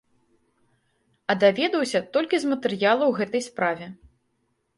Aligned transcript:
А 1.33 1.35
даведаўся 1.43 1.99
толькі 2.15 2.35
з 2.41 2.45
матэрыялаў 2.53 3.09
гэтай 3.19 3.45
справе. 3.51 3.85